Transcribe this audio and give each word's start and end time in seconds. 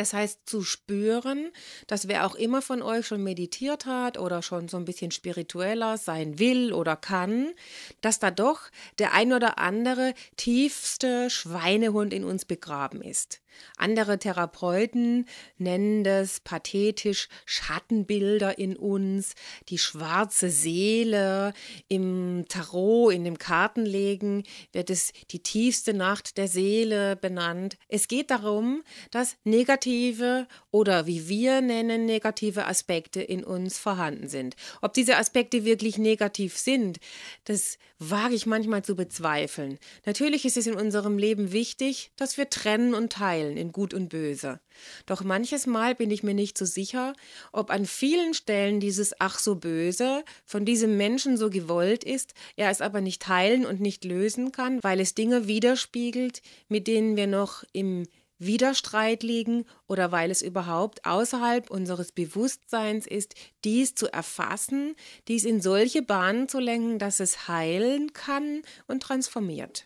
Das 0.00 0.14
heißt, 0.14 0.48
zu 0.48 0.62
spüren, 0.62 1.50
dass 1.86 2.08
wer 2.08 2.24
auch 2.24 2.34
immer 2.34 2.62
von 2.62 2.80
euch 2.80 3.06
schon 3.06 3.22
meditiert 3.22 3.84
hat 3.84 4.16
oder 4.16 4.40
schon 4.40 4.66
so 4.66 4.78
ein 4.78 4.86
bisschen 4.86 5.10
spiritueller 5.10 5.98
sein 5.98 6.38
will 6.38 6.72
oder 6.72 6.96
kann, 6.96 7.52
dass 8.00 8.18
da 8.18 8.30
doch 8.30 8.70
der 8.98 9.12
ein 9.12 9.34
oder 9.34 9.58
andere 9.58 10.14
tiefste 10.38 11.28
Schweinehund 11.28 12.14
in 12.14 12.24
uns 12.24 12.46
begraben 12.46 13.02
ist. 13.02 13.42
Andere 13.76 14.18
Therapeuten 14.18 15.26
nennen 15.58 16.04
das 16.04 16.40
pathetisch 16.40 17.28
Schattenbilder 17.46 18.58
in 18.58 18.76
uns, 18.76 19.34
die 19.68 19.78
schwarze 19.78 20.50
Seele. 20.50 21.52
Im 21.88 22.44
Tarot, 22.48 23.12
in 23.12 23.24
dem 23.24 23.38
Kartenlegen 23.38 24.44
wird 24.72 24.90
es 24.90 25.12
die 25.30 25.42
tiefste 25.42 25.94
Nacht 25.94 26.36
der 26.36 26.48
Seele 26.48 27.16
benannt. 27.16 27.76
Es 27.88 28.08
geht 28.08 28.30
darum, 28.30 28.82
dass 29.10 29.36
negative 29.44 30.46
oder 30.70 31.06
wie 31.06 31.28
wir 31.28 31.60
nennen 31.60 32.06
negative 32.06 32.66
Aspekte 32.66 33.22
in 33.22 33.44
uns 33.44 33.78
vorhanden 33.78 34.28
sind. 34.28 34.56
Ob 34.82 34.92
diese 34.94 35.16
Aspekte 35.16 35.64
wirklich 35.64 35.98
negativ 35.98 36.56
sind, 36.56 36.98
das 37.44 37.78
wage 38.00 38.34
ich 38.34 38.46
manchmal 38.46 38.82
zu 38.82 38.96
bezweifeln. 38.96 39.78
Natürlich 40.06 40.44
ist 40.46 40.56
es 40.56 40.66
in 40.66 40.74
unserem 40.74 41.18
Leben 41.18 41.52
wichtig, 41.52 42.10
dass 42.16 42.38
wir 42.38 42.48
trennen 42.48 42.94
und 42.94 43.12
teilen 43.12 43.56
in 43.56 43.70
Gut 43.70 43.94
und 43.94 44.08
Böse. 44.08 44.58
Doch 45.04 45.22
manches 45.22 45.66
Mal 45.66 45.94
bin 45.94 46.10
ich 46.10 46.22
mir 46.22 46.34
nicht 46.34 46.56
so 46.56 46.64
sicher, 46.64 47.12
ob 47.52 47.70
an 47.70 47.84
vielen 47.84 48.32
Stellen 48.32 48.80
dieses 48.80 49.14
Ach 49.20 49.38
so 49.38 49.54
böse 49.54 50.24
von 50.46 50.64
diesem 50.64 50.96
Menschen 50.96 51.36
so 51.36 51.50
gewollt 51.50 52.02
ist, 52.02 52.32
er 52.56 52.70
es 52.70 52.80
aber 52.80 53.02
nicht 53.02 53.28
heilen 53.28 53.66
und 53.66 53.80
nicht 53.80 54.04
lösen 54.04 54.50
kann, 54.50 54.82
weil 54.82 54.98
es 55.00 55.14
Dinge 55.14 55.46
widerspiegelt, 55.46 56.40
mit 56.68 56.86
denen 56.86 57.16
wir 57.16 57.26
noch 57.26 57.64
im 57.72 58.06
Widerstreit 58.40 59.22
liegen 59.22 59.66
oder 59.86 60.10
weil 60.10 60.30
es 60.30 60.42
überhaupt 60.42 61.04
außerhalb 61.04 61.70
unseres 61.70 62.10
Bewusstseins 62.10 63.06
ist, 63.06 63.34
dies 63.64 63.94
zu 63.94 64.12
erfassen, 64.12 64.96
dies 65.28 65.44
in 65.44 65.60
solche 65.60 66.02
Bahnen 66.02 66.48
zu 66.48 66.58
lenken, 66.58 66.98
dass 66.98 67.20
es 67.20 67.46
heilen 67.46 68.12
kann 68.12 68.62
und 68.88 69.02
transformiert. 69.02 69.84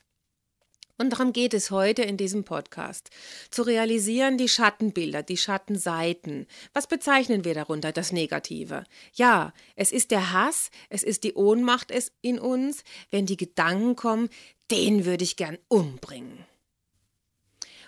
Und 0.97 1.11
darum 1.11 1.33
geht 1.33 1.55
es 1.55 1.73
heute 1.73 2.03
in 2.03 2.17
diesem 2.17 2.45
Podcast. 2.45 3.11
Zu 3.51 3.62
realisieren 3.62 4.39
die 4.39 4.49
Schattenbilder, 4.49 5.25
die 5.25 5.37
Schattenseiten. 5.37 6.47
Was 6.73 6.87
bezeichnen 6.87 7.45
wir 7.45 7.55
darunter, 7.55 7.91
das 7.91 8.12
Negative? 8.12 8.84
Ja, 9.12 9.53
es 9.75 9.91
ist 9.91 10.12
der 10.12 10.33
Hass, 10.33 10.71
es 10.89 11.03
ist 11.03 11.25
die 11.25 11.34
Ohnmacht 11.34 11.93
in 12.23 12.39
uns, 12.39 12.84
wenn 13.11 13.27
die 13.27 13.37
Gedanken 13.37 13.97
kommen, 13.97 14.28
den 14.71 15.05
würde 15.05 15.25
ich 15.25 15.37
gern 15.37 15.59
umbringen. 15.67 16.47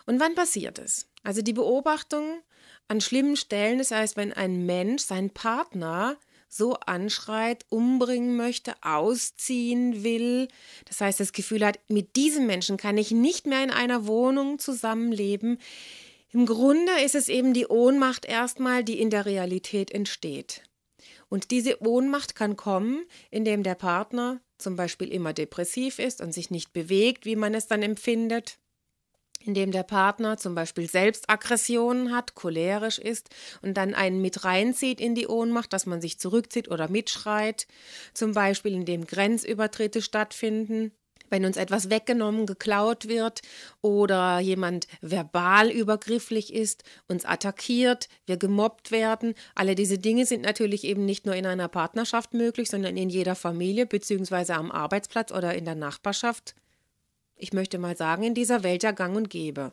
Und 0.06 0.20
wann 0.20 0.34
passiert 0.34 0.78
es? 0.78 1.08
Also 1.22 1.42
die 1.42 1.52
Beobachtung 1.52 2.40
an 2.88 3.00
schlimmen 3.00 3.36
Stellen, 3.36 3.78
das 3.78 3.90
heißt, 3.90 4.16
wenn 4.16 4.32
ein 4.32 4.64
Mensch 4.64 5.02
seinen 5.02 5.30
Partner 5.30 6.16
so 6.48 6.74
anschreit, 6.74 7.66
umbringen 7.68 8.36
möchte, 8.36 8.74
ausziehen 8.80 10.04
will. 10.04 10.46
Das 10.84 11.00
heißt, 11.00 11.18
das 11.18 11.32
Gefühl 11.32 11.66
hat, 11.66 11.80
mit 11.88 12.14
diesem 12.14 12.46
Menschen 12.46 12.76
kann 12.76 12.96
ich 12.96 13.10
nicht 13.10 13.46
mehr 13.46 13.64
in 13.64 13.70
einer 13.70 14.06
Wohnung 14.06 14.60
zusammenleben. 14.60 15.58
Im 16.32 16.46
Grunde 16.46 16.92
ist 17.04 17.16
es 17.16 17.28
eben 17.28 17.52
die 17.52 17.66
Ohnmacht 17.66 18.24
erstmal, 18.24 18.84
die 18.84 19.00
in 19.00 19.10
der 19.10 19.26
Realität 19.26 19.90
entsteht. 19.90 20.62
Und 21.28 21.50
diese 21.50 21.82
Ohnmacht 21.84 22.36
kann 22.36 22.56
kommen, 22.56 23.04
indem 23.30 23.64
der 23.64 23.74
Partner 23.74 24.40
zum 24.58 24.76
Beispiel 24.76 25.12
immer 25.12 25.32
depressiv 25.32 25.98
ist 25.98 26.20
und 26.20 26.32
sich 26.32 26.50
nicht 26.50 26.72
bewegt, 26.72 27.26
wie 27.26 27.36
man 27.36 27.54
es 27.54 27.66
dann 27.66 27.82
empfindet 27.82 28.58
in 29.46 29.54
dem 29.54 29.70
der 29.70 29.82
Partner 29.82 30.36
zum 30.36 30.54
Beispiel 30.54 30.88
Selbstaggressionen 30.88 32.14
hat, 32.14 32.34
cholerisch 32.34 32.98
ist 32.98 33.30
und 33.62 33.74
dann 33.74 33.94
einen 33.94 34.20
mit 34.20 34.44
reinzieht 34.44 35.00
in 35.00 35.14
die 35.14 35.26
Ohnmacht, 35.26 35.72
dass 35.72 35.86
man 35.86 36.00
sich 36.00 36.18
zurückzieht 36.18 36.70
oder 36.70 36.88
mitschreit, 36.88 37.66
zum 38.14 38.32
Beispiel 38.32 38.72
in 38.72 38.84
dem 38.84 39.06
Grenzübertritte 39.06 40.02
stattfinden, 40.02 40.92
wenn 41.30 41.44
uns 41.44 41.56
etwas 41.56 41.90
weggenommen, 41.90 42.46
geklaut 42.46 43.08
wird 43.08 43.42
oder 43.82 44.38
jemand 44.38 44.86
verbal 45.00 45.70
übergrifflich 45.70 46.52
ist, 46.52 46.84
uns 47.08 47.24
attackiert, 47.24 48.08
wir 48.26 48.36
gemobbt 48.36 48.90
werden. 48.90 49.34
Alle 49.54 49.74
diese 49.74 49.98
Dinge 49.98 50.26
sind 50.26 50.42
natürlich 50.42 50.84
eben 50.84 51.04
nicht 51.04 51.26
nur 51.26 51.34
in 51.34 51.46
einer 51.46 51.68
Partnerschaft 51.68 52.34
möglich, 52.34 52.70
sondern 52.70 52.96
in 52.96 53.08
jeder 53.08 53.34
Familie 53.34 53.86
beziehungsweise 53.86 54.54
am 54.54 54.70
Arbeitsplatz 54.70 55.32
oder 55.32 55.54
in 55.54 55.64
der 55.64 55.74
Nachbarschaft 55.74 56.54
ich 57.36 57.52
möchte 57.52 57.78
mal 57.78 57.96
sagen, 57.96 58.22
in 58.22 58.34
dieser 58.34 58.62
Welt 58.62 58.82
ja 58.82 58.92
gang 58.92 59.16
und 59.16 59.30
gäbe. 59.30 59.72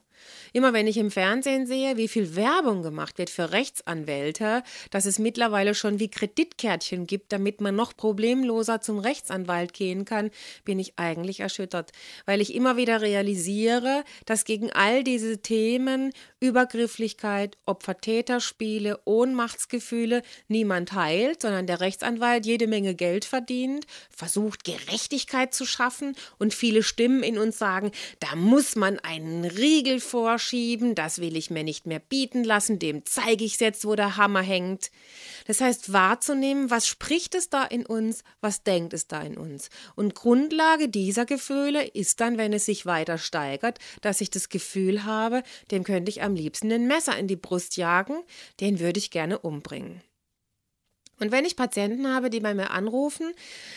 Immer 0.52 0.74
wenn 0.74 0.88
ich 0.88 0.98
im 0.98 1.12
Fernsehen 1.12 1.66
sehe, 1.66 1.98
wie 1.98 2.08
viel 2.08 2.36
Werbung 2.36 2.84
gemacht 2.84 3.18
wird 3.18 3.30
für 3.30 3.52
Rechtsanwälte, 3.52 4.64
dass 4.92 5.06
es 5.06 5.20
mittlerweile 5.20 5.76
schon 5.76 6.00
wie 6.00 6.10
Kreditkärtchen 6.10 7.08
gibt, 7.08 7.32
damit 7.32 7.62
man 7.62 7.76
noch 7.76 7.96
problemloser 7.96 8.82
zum 8.82 9.00
Rechtsanwalt 9.00 9.74
gehen 9.74 10.06
kann, 10.06 10.30
bin 10.66 10.80
ich 10.80 10.94
eigentlich 10.98 11.40
erschüttert, 11.40 11.92
weil 12.26 12.42
ich 12.42 12.54
immer 12.54 12.78
wieder 12.78 13.02
realisiere, 13.02 14.04
dass 14.26 14.46
gegen 14.46 14.72
all 14.72 15.04
diese 15.04 15.40
Themen 15.40 16.12
Übergrifflichkeit, 16.40 17.58
Opfer-Täter-Spiele, 17.66 19.00
Ohnmachtsgefühle 19.06 20.22
niemand 20.48 20.94
heilt, 20.94 21.42
sondern 21.42 21.68
der 21.68 21.80
Rechtsanwalt 21.80 22.46
jede 22.46 22.68
Menge 22.68 22.96
Geld 22.96 23.26
verdient, 23.26 23.88
versucht 24.10 24.64
Gerechtigkeit 24.64 25.54
zu 25.54 25.66
schaffen 25.66 26.16
und 26.38 26.54
viele 26.54 26.84
Stimmen 26.84 27.24
in 27.24 27.38
uns 27.38 27.58
sagen, 27.58 27.92
da 28.20 28.36
muss 28.36 28.76
man 28.76 29.00
einen 29.00 29.46
Riegel 29.46 30.00
vorschieben, 30.04 30.94
das 30.94 31.20
will 31.20 31.36
ich 31.36 31.50
mir 31.50 31.64
nicht 31.64 31.88
mehr 31.88 32.00
bieten 32.00 32.44
lassen, 32.44 32.78
dem 32.78 33.06
zeige 33.06 33.44
ich 33.44 33.60
jetzt, 33.60 33.86
wo 33.86 33.96
der 33.96 34.18
Hammer 34.18 34.42
hängt. 34.42 34.92
Das 35.48 35.62
heißt, 35.62 35.92
wahrzunehmen, 35.92 36.70
was 36.70 36.88
spricht 36.88 37.34
es 37.36 37.50
da 37.50 37.64
in 37.64 37.86
uns, 37.86 38.24
was 38.42 38.64
denkt 38.64 38.94
es 38.94 39.08
da 39.08 39.22
in 39.22 39.38
uns. 39.38 39.70
Und 39.96 40.16
Grundlage 40.16 40.90
dieser 40.90 41.26
Gefühle 41.26 41.86
ist 41.88 42.20
dann, 42.22 42.38
wenn 42.38 42.54
es 42.54 42.66
sich 42.66 42.86
weiter 42.86 43.18
steigert, 43.18 43.80
dass 44.02 44.22
ich 44.22 44.30
das 44.30 44.50
Gefühl 44.50 45.04
habe, 45.04 45.44
dem 45.72 45.84
könnte 45.84 46.10
ich 46.10 46.22
am 46.22 46.36
liebsten 46.36 46.72
ein 46.72 46.88
Messer 46.88 47.18
in 47.18 47.28
die 47.28 47.36
Brust 47.36 47.78
jagen, 47.78 48.22
den 48.60 48.80
würde 48.80 49.00
ich 49.00 49.12
gerne 49.12 49.40
umbringen. 49.40 50.02
Und 51.20 51.32
wenn 51.32 51.46
ich 51.46 51.56
Patienten 51.56 52.08
habe, 52.08 52.30
die 52.30 52.40
bei 52.40 52.54
mir 52.54 52.72
anrufen, 52.72 53.32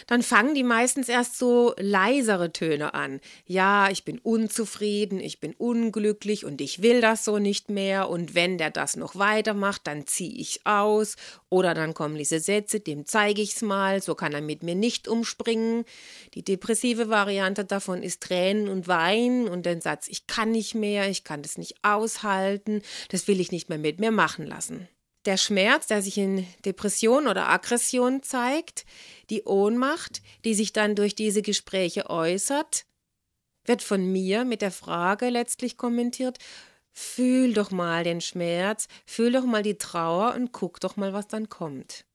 dann 0.07 0.23
fangen 0.23 0.55
die 0.55 0.63
meistens 0.63 1.09
erst 1.09 1.39
so 1.39 1.75
leisere 1.79 2.53
Töne 2.53 2.95
an. 2.95 3.21
Ja, 3.45 3.91
ich 3.91 4.05
bin 4.05 4.19
unzufrieden, 4.19 5.21
ich 5.21 5.39
bin 5.39 5.55
unglücklich 5.55 6.45
und 6.47 6.61
ich 6.61 6.81
will 6.81 7.01
das 7.01 7.25
so 7.25 7.39
nicht 7.39 7.69
mehr. 7.71 8.09
Und 8.09 8.35
wenn 8.35 8.57
der 8.57 8.71
das 8.71 8.97
noch 8.97 9.17
weitermacht, 9.17 9.83
dann 9.85 10.07
ziehe 10.07 10.35
ich 10.35 10.67
aus. 10.67 11.17
Oder 11.51 11.75
dann 11.75 11.93
kommen 11.93 12.17
diese 12.17 12.41
Sätze, 12.41 12.81
dem 12.81 13.05
zeige 13.05 13.43
ich's 13.43 13.63
mal, 13.63 14.03
so 14.03 14.15
kann 14.15 14.33
er 14.33 14.41
mit 14.41 14.63
mir 14.63 14.75
nicht 14.75 15.07
umspringen. 15.07 15.85
Die 16.35 16.43
depressive 16.43 17.11
Variante 17.11 17.65
davon 17.65 18.03
ist 18.03 18.23
Tränen 18.23 18.69
und 18.69 18.89
Weinen 18.89 19.47
und 19.47 19.67
den 19.67 19.83
Satz, 19.83 20.09
ich 20.09 20.27
kann 20.27 20.53
nicht 20.53 20.75
mehr, 20.75 21.09
ich 21.11 21.23
kann 21.23 21.43
das 21.43 21.59
nicht 21.59 21.77
aushalten, 21.83 22.83
das 23.11 23.29
will 23.29 23.41
ich 23.41 23.53
nicht 23.53 23.69
mehr 23.69 23.79
mit 23.79 24.01
mir 24.01 24.11
machen 24.11 24.47
lassen 24.47 24.89
der 25.27 25.37
Schmerz, 25.37 25.87
der 25.87 26.03
sich 26.03 26.19
in 26.19 26.47
Depression 26.65 27.27
oder 27.27 27.49
Aggression 27.49 28.23
zeigt, 28.23 28.85
die 29.31 29.43
Ohnmacht, 29.45 30.23
die 30.45 30.55
sich 30.55 30.73
dann 30.73 30.95
durch 30.95 31.15
diese 31.15 31.43
Gespräche 31.43 32.09
äußert, 32.09 32.87
wird 33.65 33.83
von 33.83 34.11
mir 34.13 34.45
mit 34.45 34.63
der 34.63 34.71
Frage 34.71 35.29
letztlich 35.29 35.77
kommentiert, 35.77 36.39
Fühl 36.99 37.53
doch 37.53 37.71
mal 37.71 38.05
den 38.05 38.23
Schmerz, 38.23 38.89
fühl 39.05 39.31
doch 39.31 39.45
mal 39.45 39.63
die 39.63 39.77
Trauer 39.77 40.35
und 40.35 40.53
guck 40.53 40.81
doch 40.81 40.97
mal, 40.97 41.13
was 41.13 41.29
dann 41.29 41.51
kommt. 41.51 42.07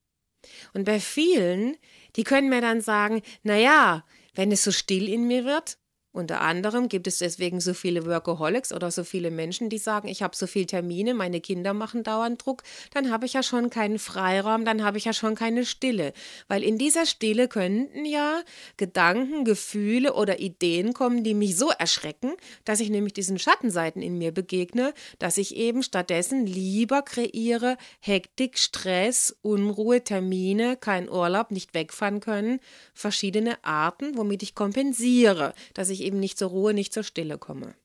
Und 0.73 0.85
bei 0.85 0.99
vielen, 0.99 1.77
die 2.15 2.23
können 2.23 2.49
mir 2.49 2.61
dann 2.61 2.81
sagen, 2.81 3.21
na 3.43 3.55
ja, 3.57 4.03
wenn 4.33 4.51
es 4.51 4.63
so 4.63 4.71
still 4.71 5.07
in 5.07 5.27
mir 5.27 5.45
wird, 5.45 5.77
unter 6.13 6.41
anderem 6.41 6.89
gibt 6.89 7.07
es 7.07 7.19
deswegen 7.19 7.61
so 7.61 7.73
viele 7.73 8.05
Workaholics 8.05 8.73
oder 8.73 8.91
so 8.91 9.05
viele 9.05 9.31
Menschen, 9.31 9.69
die 9.69 9.77
sagen, 9.77 10.09
ich 10.09 10.21
habe 10.21 10.35
so 10.35 10.45
viele 10.45 10.65
Termine, 10.65 11.13
meine 11.13 11.39
Kinder 11.39 11.73
machen 11.73 12.03
dauernd 12.03 12.45
Druck, 12.45 12.63
dann 12.93 13.11
habe 13.11 13.25
ich 13.25 13.33
ja 13.33 13.43
schon 13.43 13.69
keinen 13.69 13.97
Freiraum, 13.97 14.65
dann 14.65 14.83
habe 14.83 14.97
ich 14.97 15.05
ja 15.05 15.13
schon 15.13 15.35
keine 15.35 15.65
Stille. 15.65 16.11
Weil 16.49 16.63
in 16.63 16.77
dieser 16.77 17.05
Stille 17.05 17.47
könnten 17.47 18.03
ja 18.03 18.41
Gedanken, 18.75 19.45
Gefühle 19.45 20.13
oder 20.13 20.39
Ideen 20.39 20.93
kommen, 20.93 21.23
die 21.23 21.33
mich 21.33 21.55
so 21.55 21.69
erschrecken, 21.69 22.33
dass 22.65 22.81
ich 22.81 22.89
nämlich 22.89 23.13
diesen 23.13 23.39
Schattenseiten 23.39 24.01
in 24.01 24.17
mir 24.17 24.33
begegne, 24.33 24.93
dass 25.19 25.37
ich 25.37 25.55
eben 25.55 25.81
stattdessen 25.81 26.45
lieber 26.45 27.03
kreiere 27.03 27.77
Hektik, 28.01 28.57
Stress, 28.57 29.33
Unruhe, 29.41 30.03
Termine, 30.03 30.75
kein 30.75 31.09
Urlaub, 31.09 31.51
nicht 31.51 31.73
wegfahren 31.73 32.19
können, 32.19 32.59
verschiedene 32.93 33.63
Arten, 33.63 34.17
womit 34.17 34.43
ich 34.43 34.55
kompensiere, 34.55 35.53
dass 35.73 35.89
ich 35.89 36.00
ich 36.01 36.07
eben 36.07 36.19
nicht 36.19 36.37
zur 36.37 36.49
Ruhe, 36.49 36.73
nicht 36.73 36.93
zur 36.93 37.03
Stille 37.03 37.37
komme. 37.37 37.75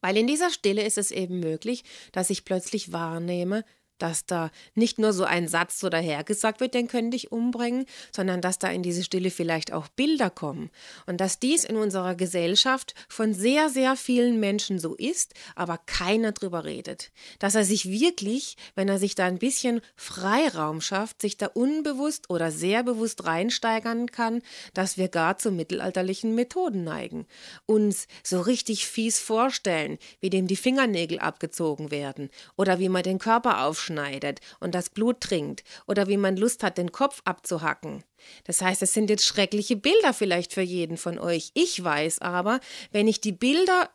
Weil 0.00 0.16
in 0.16 0.26
dieser 0.26 0.50
Stille 0.50 0.82
ist 0.82 0.98
es 0.98 1.10
eben 1.10 1.40
möglich, 1.40 1.84
dass 2.12 2.30
ich 2.30 2.44
plötzlich 2.44 2.92
wahrnehme, 2.92 3.64
dass 3.98 4.26
da 4.26 4.50
nicht 4.74 4.98
nur 4.98 5.12
so 5.12 5.24
ein 5.24 5.48
Satz 5.48 5.78
so 5.78 5.88
dahergesagt 5.88 6.60
wird, 6.60 6.74
den 6.74 6.88
können 6.88 7.10
dich 7.10 7.32
umbringen, 7.32 7.86
sondern 8.14 8.40
dass 8.40 8.58
da 8.58 8.68
in 8.68 8.82
diese 8.82 9.04
Stille 9.04 9.30
vielleicht 9.30 9.72
auch 9.72 9.88
Bilder 9.88 10.30
kommen. 10.30 10.70
Und 11.06 11.20
dass 11.20 11.38
dies 11.38 11.64
in 11.64 11.76
unserer 11.76 12.14
Gesellschaft 12.14 12.94
von 13.08 13.34
sehr, 13.34 13.68
sehr 13.68 13.96
vielen 13.96 14.40
Menschen 14.40 14.78
so 14.78 14.94
ist, 14.94 15.34
aber 15.54 15.78
keiner 15.78 16.32
drüber 16.32 16.64
redet. 16.64 17.12
Dass 17.38 17.54
er 17.54 17.64
sich 17.64 17.88
wirklich, 17.88 18.56
wenn 18.74 18.88
er 18.88 18.98
sich 18.98 19.14
da 19.14 19.26
ein 19.26 19.38
bisschen 19.38 19.80
Freiraum 19.96 20.80
schafft, 20.80 21.20
sich 21.20 21.36
da 21.36 21.46
unbewusst 21.46 22.30
oder 22.30 22.50
sehr 22.50 22.82
bewusst 22.82 23.26
reinsteigern 23.26 24.10
kann, 24.10 24.42
dass 24.74 24.98
wir 24.98 25.08
gar 25.08 25.38
zu 25.38 25.50
mittelalterlichen 25.50 26.34
Methoden 26.34 26.84
neigen. 26.84 27.26
Uns 27.66 28.06
so 28.22 28.40
richtig 28.40 28.86
fies 28.86 29.18
vorstellen, 29.18 29.98
wie 30.20 30.30
dem 30.30 30.46
die 30.46 30.56
Fingernägel 30.56 31.18
abgezogen 31.20 31.90
werden 31.90 32.30
oder 32.56 32.78
wie 32.78 32.88
man 32.88 33.02
den 33.02 33.18
Körper 33.18 33.64
aufschneidet 33.64 33.83
aufschneidet 33.84 34.40
und 34.60 34.74
das 34.74 34.90
Blut 34.90 35.20
trinkt 35.20 35.64
oder 35.86 36.08
wie 36.08 36.16
man 36.16 36.36
Lust 36.36 36.62
hat, 36.62 36.78
den 36.78 36.92
Kopf 36.92 37.22
abzuhacken. 37.24 38.04
Das 38.44 38.60
heißt, 38.60 38.82
es 38.82 38.94
sind 38.94 39.10
jetzt 39.10 39.24
schreckliche 39.24 39.76
Bilder 39.76 40.14
vielleicht 40.14 40.52
für 40.52 40.62
jeden 40.62 40.96
von 40.96 41.18
euch. 41.18 41.50
Ich 41.54 41.82
weiß 41.82 42.20
aber, 42.20 42.60
wenn 42.90 43.08
ich 43.08 43.20
die 43.20 43.32
Bilder 43.32 43.90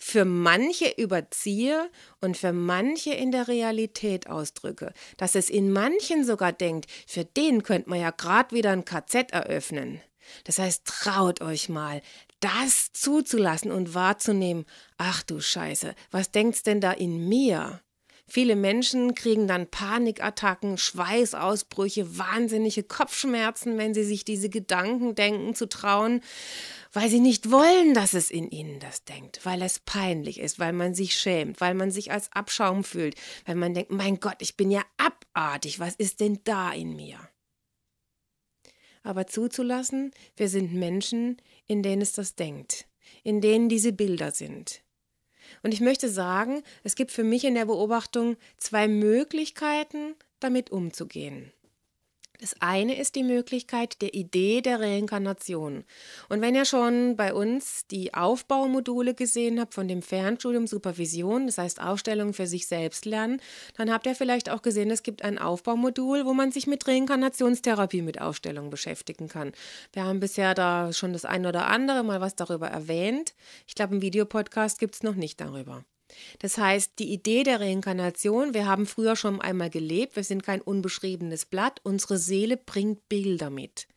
für 0.00 0.24
manche 0.24 0.90
überziehe 0.96 1.90
und 2.20 2.36
für 2.36 2.52
manche 2.52 3.12
in 3.12 3.32
der 3.32 3.48
Realität 3.48 4.28
ausdrücke, 4.28 4.92
dass 5.16 5.34
es 5.34 5.50
in 5.50 5.72
manchen 5.72 6.24
sogar 6.24 6.52
denkt, 6.52 6.88
für 7.06 7.24
den 7.24 7.64
könnte 7.64 7.90
man 7.90 8.00
ja 8.00 8.10
gerade 8.10 8.54
wieder 8.54 8.70
ein 8.70 8.84
KZ 8.84 9.32
eröffnen. 9.32 10.00
Das 10.44 10.58
heißt, 10.58 10.84
traut 10.84 11.40
euch 11.40 11.68
mal, 11.68 12.00
das 12.40 12.92
zuzulassen 12.92 13.72
und 13.72 13.94
wahrzunehmen. 13.94 14.66
Ach 14.98 15.24
du 15.24 15.40
Scheiße, 15.40 15.94
was 16.12 16.30
denkt's 16.30 16.62
denn 16.62 16.80
da 16.80 16.92
in 16.92 17.28
mir? 17.28 17.80
Viele 18.30 18.56
Menschen 18.56 19.14
kriegen 19.14 19.48
dann 19.48 19.68
Panikattacken, 19.68 20.76
Schweißausbrüche, 20.76 22.18
wahnsinnige 22.18 22.82
Kopfschmerzen, 22.82 23.78
wenn 23.78 23.94
sie 23.94 24.04
sich 24.04 24.22
diese 24.26 24.50
Gedanken 24.50 25.14
denken 25.14 25.54
zu 25.54 25.66
trauen, 25.66 26.20
weil 26.92 27.08
sie 27.08 27.20
nicht 27.20 27.50
wollen, 27.50 27.94
dass 27.94 28.12
es 28.12 28.30
in 28.30 28.50
ihnen 28.50 28.80
das 28.80 29.04
denkt, 29.04 29.40
weil 29.44 29.62
es 29.62 29.78
peinlich 29.78 30.40
ist, 30.40 30.58
weil 30.58 30.74
man 30.74 30.94
sich 30.94 31.16
schämt, 31.16 31.62
weil 31.62 31.72
man 31.72 31.90
sich 31.90 32.12
als 32.12 32.30
Abschaum 32.32 32.84
fühlt, 32.84 33.14
weil 33.46 33.54
man 33.54 33.72
denkt, 33.72 33.90
mein 33.90 34.20
Gott, 34.20 34.36
ich 34.40 34.58
bin 34.58 34.70
ja 34.70 34.82
abartig, 34.98 35.80
was 35.80 35.94
ist 35.94 36.20
denn 36.20 36.40
da 36.44 36.70
in 36.72 36.96
mir? 36.96 37.18
Aber 39.02 39.26
zuzulassen, 39.26 40.12
wir 40.36 40.50
sind 40.50 40.74
Menschen, 40.74 41.40
in 41.66 41.82
denen 41.82 42.02
es 42.02 42.12
das 42.12 42.34
denkt, 42.34 42.86
in 43.22 43.40
denen 43.40 43.70
diese 43.70 43.94
Bilder 43.94 44.32
sind. 44.32 44.82
Und 45.62 45.74
ich 45.74 45.80
möchte 45.80 46.08
sagen, 46.08 46.62
es 46.84 46.94
gibt 46.94 47.10
für 47.10 47.24
mich 47.24 47.44
in 47.44 47.54
der 47.54 47.66
Beobachtung 47.66 48.36
zwei 48.56 48.88
Möglichkeiten, 48.88 50.14
damit 50.40 50.70
umzugehen. 50.70 51.52
Das 52.40 52.54
eine 52.60 52.96
ist 52.96 53.16
die 53.16 53.24
Möglichkeit 53.24 54.00
der 54.00 54.14
Idee 54.14 54.60
der 54.60 54.78
Reinkarnation. 54.78 55.82
Und 56.28 56.40
wenn 56.40 56.54
ihr 56.54 56.64
schon 56.64 57.16
bei 57.16 57.34
uns 57.34 57.84
die 57.88 58.14
Aufbaumodule 58.14 59.14
gesehen 59.14 59.58
habt 59.58 59.74
von 59.74 59.88
dem 59.88 60.02
Fernstudium 60.02 60.68
Supervision, 60.68 61.46
das 61.46 61.58
heißt 61.58 61.82
Aufstellung 61.82 62.34
für 62.34 62.46
sich 62.46 62.68
selbst 62.68 63.06
lernen, 63.06 63.40
dann 63.76 63.92
habt 63.92 64.06
ihr 64.06 64.14
vielleicht 64.14 64.50
auch 64.50 64.62
gesehen, 64.62 64.92
es 64.92 65.02
gibt 65.02 65.22
ein 65.22 65.36
Aufbaumodul, 65.36 66.26
wo 66.26 66.32
man 66.32 66.52
sich 66.52 66.68
mit 66.68 66.86
Reinkarnationstherapie 66.86 68.02
mit 68.02 68.20
Aufstellung 68.20 68.70
beschäftigen 68.70 69.26
kann. 69.26 69.50
Wir 69.92 70.04
haben 70.04 70.20
bisher 70.20 70.54
da 70.54 70.92
schon 70.92 71.12
das 71.12 71.24
ein 71.24 71.44
oder 71.44 71.66
andere 71.66 72.04
mal 72.04 72.20
was 72.20 72.36
darüber 72.36 72.68
erwähnt. 72.68 73.34
Ich 73.66 73.74
glaube, 73.74 73.94
einen 73.94 74.02
Videopodcast 74.02 74.78
gibt 74.78 74.94
es 74.94 75.02
noch 75.02 75.16
nicht 75.16 75.40
darüber. 75.40 75.84
Das 76.38 76.58
heißt, 76.58 76.98
die 76.98 77.12
Idee 77.12 77.42
der 77.42 77.60
Reinkarnation, 77.60 78.54
wir 78.54 78.66
haben 78.66 78.86
früher 78.86 79.16
schon 79.16 79.40
einmal 79.40 79.70
gelebt, 79.70 80.16
wir 80.16 80.24
sind 80.24 80.42
kein 80.42 80.60
unbeschriebenes 80.60 81.46
Blatt, 81.46 81.80
unsere 81.82 82.18
Seele 82.18 82.56
bringt 82.56 83.08
Bilder 83.08 83.50
mit. 83.50 83.88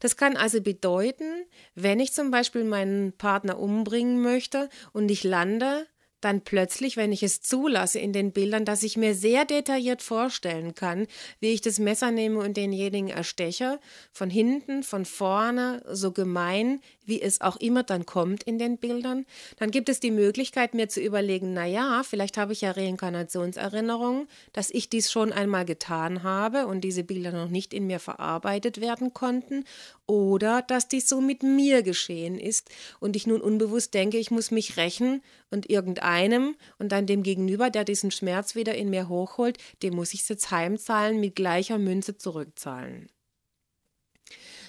Das 0.00 0.16
kann 0.16 0.36
also 0.36 0.60
bedeuten, 0.60 1.44
wenn 1.74 2.00
ich 2.00 2.12
zum 2.12 2.30
Beispiel 2.30 2.64
meinen 2.64 3.12
Partner 3.12 3.58
umbringen 3.58 4.20
möchte 4.20 4.68
und 4.92 5.10
ich 5.10 5.22
lande 5.22 5.86
dann 6.24 6.40
plötzlich, 6.40 6.96
wenn 6.96 7.12
ich 7.12 7.22
es 7.22 7.42
zulasse 7.42 7.98
in 7.98 8.12
den 8.12 8.32
Bildern, 8.32 8.64
dass 8.64 8.82
ich 8.82 8.96
mir 8.96 9.14
sehr 9.14 9.44
detailliert 9.44 10.02
vorstellen 10.02 10.74
kann, 10.74 11.06
wie 11.40 11.48
ich 11.48 11.60
das 11.60 11.78
Messer 11.78 12.10
nehme 12.10 12.38
und 12.38 12.56
denjenigen 12.56 13.08
ersteche, 13.08 13.78
von 14.12 14.30
hinten, 14.30 14.82
von 14.82 15.04
vorne, 15.04 15.82
so 15.90 16.12
gemein, 16.12 16.80
wie 17.04 17.20
es 17.20 17.40
auch 17.40 17.56
immer 17.56 17.82
dann 17.82 18.06
kommt 18.06 18.42
in 18.44 18.58
den 18.58 18.78
Bildern, 18.78 19.26
dann 19.58 19.70
gibt 19.70 19.88
es 19.88 20.00
die 20.00 20.10
Möglichkeit, 20.10 20.74
mir 20.74 20.88
zu 20.88 21.00
überlegen, 21.00 21.52
na 21.52 21.66
ja, 21.66 22.02
vielleicht 22.04 22.38
habe 22.38 22.52
ich 22.52 22.60
ja 22.60 22.70
Reinkarnationserinnerungen, 22.70 24.28
dass 24.52 24.70
ich 24.70 24.88
dies 24.88 25.10
schon 25.10 25.32
einmal 25.32 25.64
getan 25.64 26.22
habe 26.22 26.66
und 26.66 26.82
diese 26.82 27.04
Bilder 27.04 27.32
noch 27.32 27.48
nicht 27.48 27.74
in 27.74 27.86
mir 27.86 27.98
verarbeitet 27.98 28.80
werden 28.80 29.12
konnten 29.12 29.64
oder 30.06 30.62
dass 30.62 30.88
dies 30.88 31.08
so 31.08 31.20
mit 31.20 31.42
mir 31.42 31.82
geschehen 31.82 32.38
ist 32.38 32.70
und 33.00 33.16
ich 33.16 33.26
nun 33.26 33.40
unbewusst 33.40 33.94
denke, 33.94 34.18
ich 34.18 34.30
muss 34.30 34.50
mich 34.50 34.76
rächen 34.76 35.22
und 35.50 35.70
irgendeinem 36.12 36.56
und 36.78 36.92
dann 36.92 37.06
dem 37.06 37.22
Gegenüber, 37.22 37.70
der 37.70 37.84
diesen 37.84 38.10
Schmerz 38.10 38.54
wieder 38.54 38.74
in 38.74 38.90
mir 38.90 39.08
hochholt, 39.08 39.58
dem 39.82 39.94
muss 39.94 40.14
ich 40.14 40.22
es 40.22 40.28
jetzt 40.28 40.50
heimzahlen, 40.50 41.20
mit 41.20 41.36
gleicher 41.36 41.78
Münze 41.78 42.16
zurückzahlen. 42.16 43.08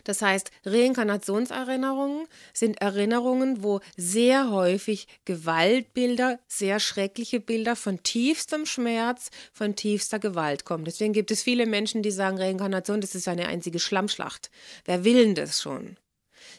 Das 0.06 0.22
heißt, 0.22 0.52
Reinkarnationserinnerungen 0.66 2.28
sind 2.54 2.82
Erinnerungen, 2.82 3.64
wo 3.64 3.80
sehr 3.96 4.52
häufig 4.52 5.08
Gewaltbilder, 5.24 6.40
sehr 6.46 6.82
schreckliche 6.82 7.40
Bilder 7.40 7.78
von 7.78 8.04
tiefstem 8.04 8.66
Schmerz, 8.66 9.30
von 9.54 9.78
tiefster 9.78 10.20
Gewalt 10.20 10.66
kommen. 10.66 10.84
Deswegen 10.84 11.14
gibt 11.14 11.32
es 11.32 11.42
viele 11.42 11.66
Menschen, 11.66 12.04
die 12.04 12.12
sagen, 12.12 12.38
Reinkarnation, 12.38 13.00
das 13.00 13.16
ist 13.16 13.30
eine 13.30 13.48
einzige 13.48 13.80
Schlammschlacht. 13.80 14.52
Wer 14.84 15.06
will 15.06 15.24
denn 15.24 15.36
das 15.36 15.62
schon? 15.62 15.96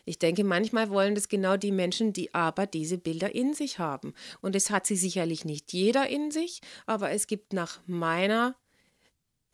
Ich 0.04 0.18
denke, 0.18 0.44
manchmal 0.44 0.90
wollen 0.90 1.14
das 1.14 1.28
genau 1.28 1.56
die 1.56 1.72
Menschen, 1.72 2.12
die 2.12 2.34
aber 2.34 2.66
diese 2.66 2.98
Bilder 2.98 3.34
in 3.34 3.54
sich 3.54 3.78
haben. 3.78 4.14
Und 4.40 4.54
es 4.54 4.70
hat 4.70 4.86
sie 4.86 4.96
sicherlich 4.96 5.44
nicht 5.44 5.72
jeder 5.72 6.08
in 6.08 6.30
sich, 6.30 6.60
aber 6.86 7.10
es 7.10 7.26
gibt 7.26 7.52
nach 7.52 7.80
meiner 7.86 8.54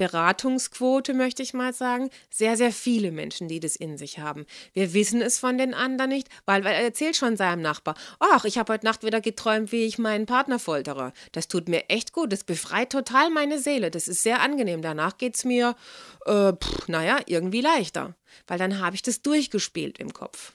Beratungsquote, 0.01 1.13
möchte 1.13 1.43
ich 1.43 1.53
mal 1.53 1.75
sagen, 1.75 2.09
sehr, 2.31 2.57
sehr 2.57 2.73
viele 2.73 3.13
Menschen, 3.13 3.49
die 3.49 3.61
das 3.61 3.77
in 3.77 3.99
sich 3.99 4.19
haben. 4.19 4.47
Wir 4.73 4.95
wissen 4.95 5.21
es 5.21 5.39
von 5.39 5.59
den 5.59 5.75
anderen 5.75 6.09
nicht, 6.09 6.31
weil, 6.47 6.65
er 6.65 6.73
erzählt 6.83 7.17
schon 7.17 7.37
seinem 7.37 7.61
Nachbar, 7.61 7.97
ach, 8.19 8.47
ich 8.47 8.57
habe 8.57 8.73
heute 8.73 8.87
Nacht 8.87 9.05
wieder 9.05 9.21
geträumt, 9.21 9.73
wie 9.73 9.85
ich 9.85 9.99
meinen 9.99 10.25
Partner 10.25 10.59
foltere. 10.59 11.13
Das 11.33 11.49
tut 11.49 11.69
mir 11.69 11.91
echt 11.91 12.15
gut, 12.15 12.33
das 12.33 12.45
befreit 12.45 12.91
total 12.91 13.29
meine 13.29 13.59
Seele, 13.59 13.91
das 13.91 14.09
ist 14.09 14.23
sehr 14.23 14.41
angenehm. 14.41 14.81
Danach 14.81 15.19
geht 15.19 15.37
es 15.37 15.45
mir, 15.45 15.77
äh, 16.25 16.55
pff, 16.55 16.89
naja, 16.89 17.19
irgendwie 17.27 17.61
leichter, 17.61 18.15
weil 18.47 18.59
dann 18.59 18.81
habe 18.81 18.97
ich 18.97 19.03
das 19.03 19.21
durchgespielt 19.21 19.99
im 19.99 20.15
Kopf. 20.15 20.55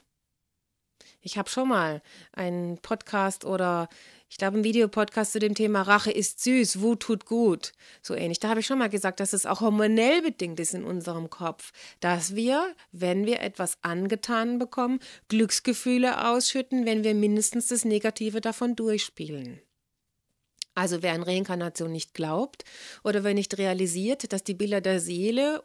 Ich 1.20 1.38
habe 1.38 1.48
schon 1.48 1.68
mal 1.68 2.02
einen 2.32 2.78
Podcast 2.78 3.44
oder 3.44 3.88
ich 4.28 4.38
glaube, 4.38 4.58
ein 4.58 4.64
Videopodcast 4.64 5.32
zu 5.32 5.38
dem 5.38 5.54
Thema 5.54 5.82
Rache 5.82 6.10
ist 6.10 6.42
süß, 6.42 6.80
Wut 6.80 7.00
tut 7.00 7.26
gut. 7.26 7.72
So 8.02 8.14
ähnlich. 8.14 8.40
Da 8.40 8.48
habe 8.48 8.60
ich 8.60 8.66
schon 8.66 8.78
mal 8.78 8.88
gesagt, 8.88 9.20
dass 9.20 9.32
es 9.32 9.46
auch 9.46 9.60
hormonell 9.60 10.22
bedingt 10.22 10.58
ist 10.58 10.74
in 10.74 10.84
unserem 10.84 11.30
Kopf, 11.30 11.72
dass 12.00 12.34
wir, 12.34 12.74
wenn 12.90 13.24
wir 13.24 13.40
etwas 13.40 13.78
angetan 13.82 14.58
bekommen, 14.58 14.98
Glücksgefühle 15.28 16.28
ausschütten, 16.28 16.86
wenn 16.86 17.04
wir 17.04 17.14
mindestens 17.14 17.68
das 17.68 17.84
Negative 17.84 18.40
davon 18.40 18.74
durchspielen. 18.74 19.60
Also 20.74 21.02
wer 21.02 21.14
an 21.14 21.22
Reinkarnation 21.22 21.90
nicht 21.90 22.12
glaubt 22.12 22.64
oder 23.02 23.24
wer 23.24 23.32
nicht 23.32 23.56
realisiert, 23.56 24.32
dass 24.32 24.44
die 24.44 24.54
Bilder 24.54 24.82
der 24.82 25.00
Seele 25.00 25.62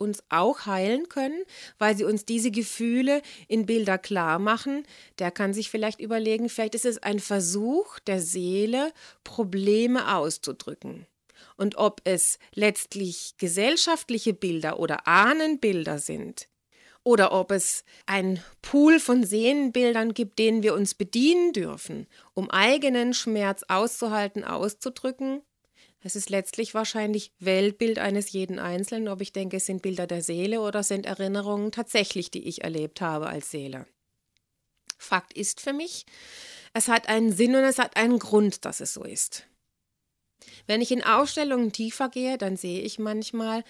uns 0.00 0.22
auch 0.28 0.66
heilen 0.66 1.08
können, 1.08 1.42
weil 1.78 1.96
sie 1.96 2.04
uns 2.04 2.24
diese 2.24 2.50
Gefühle 2.50 3.22
in 3.48 3.66
Bilder 3.66 3.98
klar 3.98 4.38
machen, 4.38 4.84
der 5.18 5.30
kann 5.30 5.52
sich 5.52 5.70
vielleicht 5.70 6.00
überlegen, 6.00 6.48
vielleicht 6.48 6.74
ist 6.74 6.86
es 6.86 6.98
ein 6.98 7.20
Versuch 7.20 7.98
der 8.00 8.20
Seele, 8.20 8.92
Probleme 9.24 10.14
auszudrücken. 10.14 11.06
Und 11.56 11.76
ob 11.76 12.00
es 12.04 12.38
letztlich 12.54 13.34
gesellschaftliche 13.38 14.32
Bilder 14.32 14.78
oder 14.78 15.06
Ahnenbilder 15.06 15.98
sind, 15.98 16.48
oder 17.02 17.32
ob 17.32 17.50
es 17.50 17.84
ein 18.06 18.42
Pool 18.60 19.00
von 19.00 19.24
Sehnenbildern 19.24 20.12
gibt, 20.12 20.38
denen 20.38 20.62
wir 20.62 20.74
uns 20.74 20.94
bedienen 20.94 21.52
dürfen, 21.52 22.06
um 22.34 22.50
eigenen 22.50 23.14
Schmerz 23.14 23.64
auszuhalten, 23.68 24.44
auszudrücken, 24.44 25.42
es 26.02 26.16
ist 26.16 26.30
letztlich 26.30 26.74
wahrscheinlich 26.74 27.32
Weltbild 27.38 27.98
eines 27.98 28.32
jeden 28.32 28.58
Einzelnen, 28.58 29.08
ob 29.08 29.20
ich 29.20 29.32
denke, 29.32 29.58
es 29.58 29.66
sind 29.66 29.82
Bilder 29.82 30.06
der 30.06 30.22
Seele 30.22 30.60
oder 30.60 30.82
sind 30.82 31.06
Erinnerungen 31.06 31.72
tatsächlich, 31.72 32.30
die 32.30 32.48
ich 32.48 32.64
erlebt 32.64 33.00
habe 33.00 33.28
als 33.28 33.50
Seele. 33.50 33.86
Fakt 34.96 35.32
ist 35.34 35.60
für 35.60 35.72
mich, 35.72 36.06
es 36.72 36.88
hat 36.88 37.08
einen 37.08 37.32
Sinn 37.32 37.54
und 37.54 37.64
es 37.64 37.78
hat 37.78 37.96
einen 37.96 38.18
Grund, 38.18 38.64
dass 38.64 38.80
es 38.80 38.94
so 38.94 39.04
ist. 39.04 39.46
Wenn 40.66 40.80
ich 40.80 40.90
in 40.90 41.04
Ausstellungen 41.04 41.72
tiefer 41.72 42.08
gehe, 42.08 42.38
dann 42.38 42.56
sehe 42.56 42.80
ich 42.80 42.98
manchmal, 42.98 43.64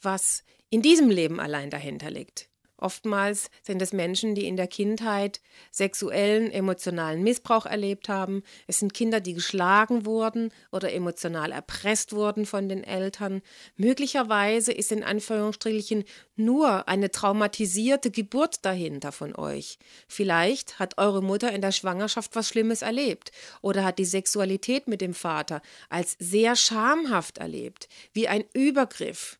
was 0.00 0.44
in 0.70 0.82
diesem 0.82 1.10
Leben 1.10 1.40
allein 1.40 1.70
dahinter 1.70 2.10
liegt. 2.10 2.48
Oftmals 2.76 3.50
sind 3.62 3.80
es 3.82 3.92
Menschen, 3.92 4.34
die 4.34 4.46
in 4.46 4.56
der 4.56 4.66
Kindheit 4.66 5.40
sexuellen, 5.70 6.50
emotionalen 6.50 7.22
Missbrauch 7.22 7.66
erlebt 7.66 8.08
haben. 8.08 8.42
Es 8.66 8.80
sind 8.80 8.94
Kinder, 8.94 9.20
die 9.20 9.34
geschlagen 9.34 10.04
wurden 10.04 10.52
oder 10.72 10.92
emotional 10.92 11.52
erpresst 11.52 12.12
wurden 12.12 12.46
von 12.46 12.68
den 12.68 12.82
Eltern. 12.82 13.42
Möglicherweise 13.76 14.72
ist 14.72 14.90
in 14.90 15.04
Anführungsstrichen 15.04 16.04
nur 16.34 16.88
eine 16.88 17.12
traumatisierte 17.12 18.10
Geburt 18.10 18.64
dahinter 18.64 19.12
von 19.12 19.36
euch. 19.36 19.78
Vielleicht 20.08 20.80
hat 20.80 20.98
eure 20.98 21.22
Mutter 21.22 21.52
in 21.52 21.60
der 21.60 21.72
Schwangerschaft 21.72 22.34
was 22.34 22.48
Schlimmes 22.48 22.82
erlebt 22.82 23.30
oder 23.62 23.84
hat 23.84 24.00
die 24.00 24.04
Sexualität 24.04 24.88
mit 24.88 25.00
dem 25.00 25.14
Vater 25.14 25.62
als 25.88 26.16
sehr 26.18 26.56
schamhaft 26.56 27.38
erlebt, 27.38 27.88
wie 28.12 28.26
ein 28.26 28.44
Übergriff, 28.52 29.38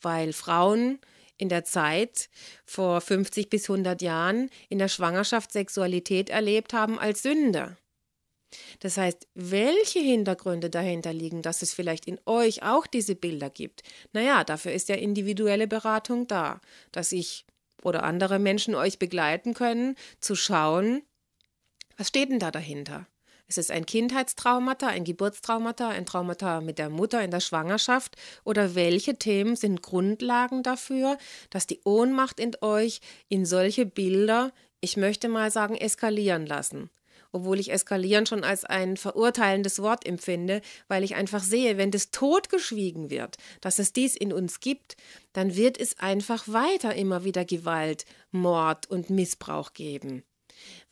weil 0.00 0.32
Frauen 0.32 0.98
in 1.38 1.48
der 1.48 1.64
Zeit 1.64 2.28
vor 2.66 3.00
50 3.00 3.48
bis 3.48 3.70
100 3.70 4.02
Jahren 4.02 4.50
in 4.68 4.78
der 4.78 4.88
Schwangerschaft 4.88 5.52
Sexualität 5.52 6.28
erlebt 6.30 6.72
haben 6.72 6.98
als 6.98 7.22
Sünde. 7.22 7.76
Das 8.80 8.96
heißt, 8.96 9.28
welche 9.34 10.00
Hintergründe 10.00 10.70
dahinter 10.70 11.12
liegen, 11.12 11.42
dass 11.42 11.62
es 11.62 11.74
vielleicht 11.74 12.06
in 12.06 12.18
euch 12.26 12.62
auch 12.62 12.86
diese 12.86 13.14
Bilder 13.14 13.50
gibt? 13.50 13.82
Naja, 14.12 14.44
dafür 14.44 14.72
ist 14.72 14.88
ja 14.88 14.94
individuelle 14.94 15.66
Beratung 15.66 16.26
da, 16.26 16.60
dass 16.92 17.12
ich 17.12 17.44
oder 17.82 18.02
andere 18.02 18.38
Menschen 18.38 18.74
euch 18.74 18.98
begleiten 18.98 19.54
können, 19.54 19.96
zu 20.20 20.34
schauen, 20.34 21.02
was 21.96 22.08
steht 22.08 22.30
denn 22.30 22.38
da 22.38 22.50
dahinter? 22.50 23.06
Ist 23.48 23.56
es 23.56 23.70
ein 23.70 23.86
Kindheitstraumata, 23.86 24.88
ein 24.88 25.04
Geburtstraumata, 25.04 25.88
ein 25.88 26.04
Traumata 26.04 26.60
mit 26.60 26.78
der 26.78 26.90
Mutter 26.90 27.24
in 27.24 27.30
der 27.30 27.40
Schwangerschaft? 27.40 28.14
Oder 28.44 28.74
welche 28.74 29.16
Themen 29.16 29.56
sind 29.56 29.80
Grundlagen 29.80 30.62
dafür, 30.62 31.16
dass 31.48 31.66
die 31.66 31.80
Ohnmacht 31.84 32.40
in 32.40 32.52
euch 32.60 33.00
in 33.30 33.46
solche 33.46 33.86
Bilder, 33.86 34.52
ich 34.80 34.98
möchte 34.98 35.30
mal 35.30 35.50
sagen, 35.50 35.76
eskalieren 35.76 36.44
lassen? 36.44 36.90
obwohl 37.30 37.60
ich 37.60 37.70
eskalieren 37.70 38.24
schon 38.24 38.42
als 38.42 38.64
ein 38.64 38.96
verurteilendes 38.96 39.82
Wort 39.82 40.06
empfinde, 40.06 40.62
weil 40.88 41.04
ich 41.04 41.14
einfach 41.14 41.42
sehe, 41.42 41.76
wenn 41.76 41.90
das 41.90 42.10
totgeschwiegen 42.10 43.10
wird, 43.10 43.36
dass 43.60 43.78
es 43.78 43.92
dies 43.92 44.16
in 44.16 44.32
uns 44.32 44.60
gibt, 44.60 44.96
dann 45.34 45.54
wird 45.54 45.78
es 45.78 45.98
einfach 45.98 46.48
weiter 46.48 46.94
immer 46.94 47.24
wieder 47.24 47.44
Gewalt, 47.44 48.06
Mord 48.30 48.90
und 48.90 49.10
Missbrauch 49.10 49.74
geben. 49.74 50.22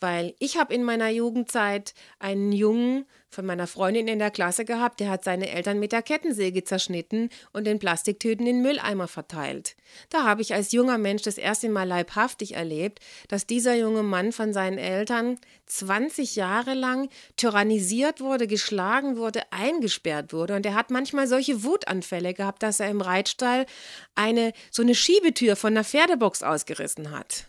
Weil 0.00 0.34
ich 0.38 0.58
habe 0.58 0.74
in 0.74 0.84
meiner 0.84 1.08
Jugendzeit 1.08 1.94
einen 2.18 2.52
Jungen 2.52 3.06
von 3.36 3.46
meiner 3.46 3.66
Freundin 3.66 4.08
in 4.08 4.18
der 4.18 4.30
Klasse 4.30 4.64
gehabt, 4.64 5.00
der 5.00 5.10
hat 5.10 5.24
seine 5.24 5.50
Eltern 5.50 5.78
mit 5.78 5.92
der 5.92 6.02
Kettensäge 6.02 6.64
zerschnitten 6.64 7.28
und 7.52 7.68
in 7.68 7.78
Plastiktüten 7.78 8.46
in 8.46 8.62
Mülleimer 8.62 9.08
verteilt. 9.08 9.76
Da 10.08 10.24
habe 10.24 10.42
ich 10.42 10.54
als 10.54 10.72
junger 10.72 10.96
Mensch 10.96 11.22
das 11.22 11.36
erste 11.36 11.68
Mal 11.68 11.86
leibhaftig 11.86 12.54
erlebt, 12.54 13.00
dass 13.28 13.46
dieser 13.46 13.74
junge 13.74 14.02
Mann 14.02 14.32
von 14.32 14.52
seinen 14.52 14.78
Eltern 14.78 15.38
20 15.66 16.36
Jahre 16.36 16.74
lang 16.74 17.10
tyrannisiert 17.36 18.20
wurde, 18.20 18.46
geschlagen 18.46 19.16
wurde, 19.16 19.42
eingesperrt 19.50 20.32
wurde. 20.32 20.54
Und 20.54 20.64
er 20.64 20.74
hat 20.74 20.90
manchmal 20.90 21.28
solche 21.28 21.62
Wutanfälle 21.62 22.32
gehabt, 22.32 22.62
dass 22.62 22.80
er 22.80 22.88
im 22.88 23.00
Reitstall 23.00 23.66
eine 24.14 24.52
so 24.70 24.82
eine 24.82 24.94
Schiebetür 24.94 25.56
von 25.56 25.74
einer 25.74 25.84
Pferdebox 25.84 26.42
ausgerissen 26.42 27.10
hat 27.10 27.46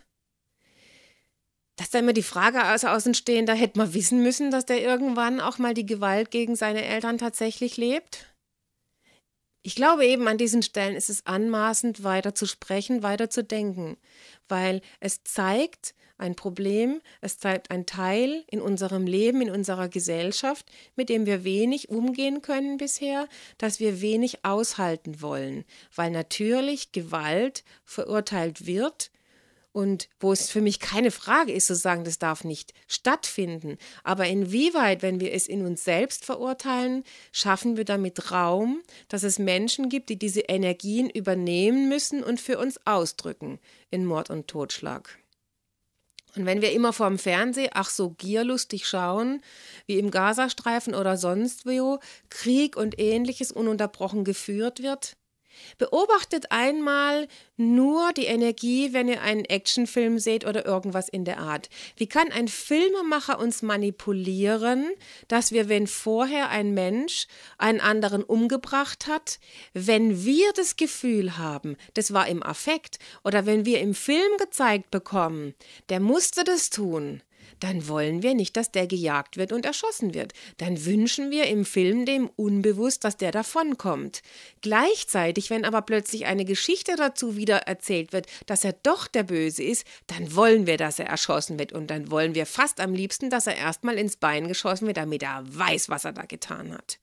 dass 1.78 1.90
da 1.90 2.00
immer 2.00 2.12
die 2.12 2.22
Frage 2.22 2.60
stehen, 3.14 3.46
da 3.46 3.54
hätte 3.54 3.78
man 3.78 3.94
wissen 3.94 4.20
müssen, 4.22 4.50
dass 4.50 4.66
der 4.66 4.82
irgendwann 4.82 5.40
auch 5.40 5.58
mal 5.58 5.74
die 5.74 5.86
Gewalt 5.86 6.30
gegen 6.30 6.56
seine 6.56 6.84
Eltern 6.84 7.18
tatsächlich 7.18 7.76
lebt. 7.76 8.26
Ich 9.62 9.76
glaube 9.76 10.04
eben 10.04 10.26
an 10.26 10.38
diesen 10.38 10.62
Stellen 10.62 10.96
ist 10.96 11.08
es 11.08 11.24
anmaßend, 11.26 12.02
weiter 12.02 12.34
zu 12.34 12.46
sprechen, 12.46 13.02
weiter 13.02 13.30
zu 13.30 13.44
denken, 13.44 13.96
weil 14.48 14.80
es 14.98 15.22
zeigt 15.22 15.94
ein 16.16 16.34
Problem, 16.34 17.00
es 17.20 17.38
zeigt 17.38 17.70
ein 17.70 17.86
Teil 17.86 18.44
in 18.50 18.60
unserem 18.60 19.06
Leben, 19.06 19.40
in 19.40 19.50
unserer 19.50 19.88
Gesellschaft, 19.88 20.66
mit 20.96 21.08
dem 21.08 21.26
wir 21.26 21.44
wenig 21.44 21.90
umgehen 21.90 22.42
können 22.42 22.76
bisher, 22.76 23.28
dass 23.56 23.78
wir 23.78 24.00
wenig 24.00 24.44
aushalten 24.44 25.22
wollen, 25.22 25.64
weil 25.94 26.10
natürlich 26.10 26.90
Gewalt 26.90 27.62
verurteilt 27.84 28.66
wird, 28.66 29.12
und 29.78 30.08
wo 30.18 30.32
es 30.32 30.50
für 30.50 30.60
mich 30.60 30.80
keine 30.80 31.12
Frage 31.12 31.52
ist 31.52 31.68
zu 31.68 31.76
sagen, 31.76 32.02
das 32.02 32.18
darf 32.18 32.42
nicht 32.42 32.74
stattfinden. 32.88 33.78
Aber 34.02 34.26
inwieweit, 34.26 35.02
wenn 35.02 35.20
wir 35.20 35.32
es 35.32 35.46
in 35.46 35.64
uns 35.64 35.84
selbst 35.84 36.24
verurteilen, 36.24 37.04
schaffen 37.30 37.76
wir 37.76 37.84
damit 37.84 38.32
Raum, 38.32 38.82
dass 39.06 39.22
es 39.22 39.38
Menschen 39.38 39.88
gibt, 39.88 40.08
die 40.08 40.18
diese 40.18 40.40
Energien 40.40 41.08
übernehmen 41.08 41.88
müssen 41.88 42.24
und 42.24 42.40
für 42.40 42.58
uns 42.58 42.84
ausdrücken 42.86 43.60
in 43.88 44.04
Mord 44.04 44.30
und 44.30 44.48
Totschlag. 44.48 45.16
Und 46.34 46.44
wenn 46.44 46.60
wir 46.60 46.72
immer 46.72 46.92
vorm 46.92 47.16
Fernsehen, 47.16 47.70
ach 47.72 47.88
so 47.88 48.10
gierlustig 48.10 48.84
schauen, 48.84 49.42
wie 49.86 50.00
im 50.00 50.10
Gazastreifen 50.10 50.96
oder 50.96 51.16
sonst 51.16 51.66
wo, 51.66 52.00
Krieg 52.30 52.76
und 52.76 52.98
ähnliches 52.98 53.52
ununterbrochen 53.52 54.24
geführt 54.24 54.82
wird, 54.82 55.16
Beobachtet 55.78 56.50
einmal 56.50 57.28
nur 57.56 58.12
die 58.12 58.26
Energie, 58.26 58.92
wenn 58.92 59.08
ihr 59.08 59.22
einen 59.22 59.44
Actionfilm 59.44 60.18
seht 60.18 60.46
oder 60.46 60.64
irgendwas 60.64 61.08
in 61.08 61.24
der 61.24 61.38
Art. 61.38 61.68
Wie 61.96 62.06
kann 62.06 62.30
ein 62.30 62.48
Filmemacher 62.48 63.38
uns 63.38 63.62
manipulieren, 63.62 64.90
dass 65.28 65.52
wir, 65.52 65.68
wenn 65.68 65.86
vorher 65.86 66.50
ein 66.50 66.74
Mensch 66.74 67.26
einen 67.58 67.80
anderen 67.80 68.22
umgebracht 68.22 69.06
hat, 69.06 69.38
wenn 69.74 70.24
wir 70.24 70.52
das 70.54 70.76
Gefühl 70.76 71.38
haben, 71.38 71.76
das 71.94 72.12
war 72.12 72.28
im 72.28 72.42
Affekt, 72.42 72.98
oder 73.24 73.46
wenn 73.46 73.64
wir 73.64 73.80
im 73.80 73.94
Film 73.94 74.36
gezeigt 74.38 74.90
bekommen, 74.90 75.54
der 75.88 76.00
musste 76.00 76.44
das 76.44 76.70
tun, 76.70 77.22
dann 77.60 77.88
wollen 77.88 78.22
wir 78.22 78.34
nicht, 78.34 78.56
dass 78.56 78.70
der 78.70 78.86
gejagt 78.86 79.36
wird 79.36 79.52
und 79.52 79.64
erschossen 79.64 80.14
wird. 80.14 80.32
Dann 80.58 80.84
wünschen 80.84 81.30
wir 81.30 81.46
im 81.46 81.64
Film 81.64 82.06
dem 82.06 82.30
unbewusst, 82.36 83.04
dass 83.04 83.16
der 83.16 83.32
davonkommt. 83.32 84.22
Gleichzeitig, 84.60 85.50
wenn 85.50 85.64
aber 85.64 85.82
plötzlich 85.82 86.26
eine 86.26 86.44
Geschichte 86.44 86.96
dazu 86.96 87.36
wieder 87.36 87.58
erzählt 87.58 88.12
wird, 88.12 88.26
dass 88.46 88.64
er 88.64 88.72
doch 88.72 89.06
der 89.06 89.22
Böse 89.22 89.62
ist, 89.62 89.86
dann 90.06 90.34
wollen 90.34 90.66
wir, 90.66 90.76
dass 90.76 90.98
er 90.98 91.06
erschossen 91.06 91.58
wird 91.58 91.72
und 91.72 91.88
dann 91.88 92.10
wollen 92.10 92.34
wir 92.34 92.46
fast 92.46 92.80
am 92.80 92.94
liebsten, 92.94 93.30
dass 93.30 93.46
er 93.46 93.56
erstmal 93.56 93.98
ins 93.98 94.16
Bein 94.16 94.48
geschossen 94.48 94.86
wird, 94.86 94.96
damit 94.96 95.22
er 95.22 95.44
weiß, 95.46 95.88
was 95.88 96.04
er 96.04 96.12
da 96.12 96.22
getan 96.22 96.72
hat. 96.72 96.98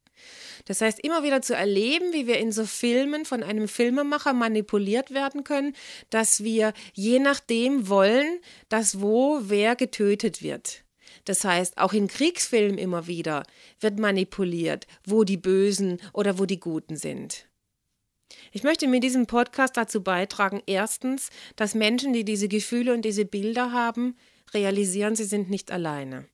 Das 0.65 0.82
heißt, 0.82 1.00
immer 1.00 1.24
wieder 1.24 1.41
zu 1.41 1.55
erleben, 1.55 2.13
wie 2.13 2.27
wir 2.27 2.38
in 2.39 2.51
so 2.51 2.65
Filmen 2.65 3.25
von 3.25 3.44
einem 3.44 3.67
Filmemacher 3.67 4.34
manipuliert 4.34 5.13
werden 5.13 5.44
können, 5.44 5.75
dass 6.10 6.44
wir 6.44 6.74
je 6.94 7.20
nachdem 7.20 7.88
wollen, 7.89 8.39
dass 8.70 9.01
wo 9.01 9.39
wer 9.44 9.75
getötet 9.75 10.41
wird. 10.41 10.84
Das 11.25 11.44
heißt, 11.44 11.77
auch 11.77 11.94
in 11.94 12.08
Kriegsfilmen 12.08 12.77
immer 12.77 13.08
wieder 13.08 13.44
wird 13.79 14.00
manipuliert, 14.00 14.88
wo 15.05 15.24
die 15.24 15.38
Bösen 15.38 16.00
oder 16.13 16.39
wo 16.39 16.46
die 16.46 16.60
Guten 16.60 16.98
sind. 16.98 17.48
Ich 18.51 18.63
möchte 18.63 18.88
mit 18.88 19.03
diesem 19.03 19.27
Podcast 19.27 19.77
dazu 19.77 20.03
beitragen, 20.03 20.62
erstens, 20.65 21.29
dass 21.55 21.75
Menschen, 21.75 22.13
die 22.13 22.25
diese 22.25 22.48
Gefühle 22.48 22.94
und 22.94 23.03
diese 23.03 23.25
Bilder 23.25 23.72
haben, 23.72 24.15
realisieren, 24.53 25.15
sie 25.15 25.25
sind 25.25 25.50
nicht 25.50 25.72
alleine. 25.72 26.27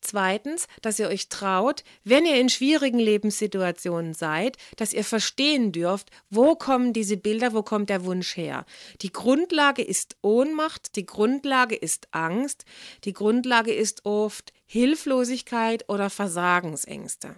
Zweitens, 0.00 0.66
dass 0.80 0.98
ihr 0.98 1.08
euch 1.08 1.28
traut, 1.28 1.84
wenn 2.04 2.26
ihr 2.26 2.40
in 2.40 2.48
schwierigen 2.48 2.98
Lebenssituationen 2.98 4.14
seid, 4.14 4.56
dass 4.76 4.92
ihr 4.92 5.04
verstehen 5.04 5.72
dürft, 5.72 6.10
wo 6.30 6.54
kommen 6.54 6.92
diese 6.92 7.16
Bilder, 7.16 7.52
wo 7.52 7.62
kommt 7.62 7.90
der 7.90 8.04
Wunsch 8.04 8.36
her. 8.36 8.64
Die 9.00 9.12
Grundlage 9.12 9.82
ist 9.82 10.16
Ohnmacht, 10.22 10.96
die 10.96 11.06
Grundlage 11.06 11.76
ist 11.76 12.08
Angst, 12.12 12.64
die 13.04 13.12
Grundlage 13.12 13.72
ist 13.72 14.04
oft 14.04 14.52
Hilflosigkeit 14.66 15.88
oder 15.88 16.10
Versagensängste. 16.10 17.36